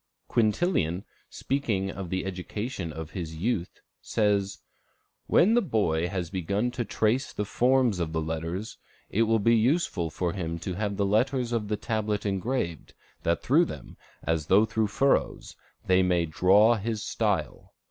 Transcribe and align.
Quintilian, 0.27 1.05
speaking 1.29 1.91
of 1.91 2.09
the 2.09 2.25
education 2.25 2.91
of 2.91 3.13
youth, 3.15 3.81
says, 4.01 4.57
"When 5.27 5.53
the 5.53 5.61
boy 5.61 6.07
has 6.07 6.31
begun 6.31 6.71
to 6.71 6.83
trace 6.83 7.31
the 7.31 7.45
forms 7.45 7.99
of 7.99 8.11
the 8.11 8.19
letters, 8.19 8.79
it 9.11 9.21
will 9.29 9.37
be 9.37 9.55
useful 9.55 10.09
for 10.09 10.33
him 10.33 10.57
to 10.57 10.73
have 10.73 10.97
the 10.97 11.05
letters 11.05 11.51
of 11.51 11.67
the 11.67 11.77
tablet 11.77 12.25
engraved, 12.25 12.95
that 13.21 13.43
through 13.43 13.65
them, 13.65 13.95
as 14.23 14.45
through 14.47 14.87
furrows, 14.87 15.55
he 15.87 16.01
may 16.01 16.25
draw 16.25 16.73
his 16.77 17.03
style. 17.03 17.71